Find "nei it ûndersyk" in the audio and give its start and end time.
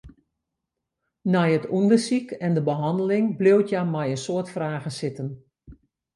1.31-2.27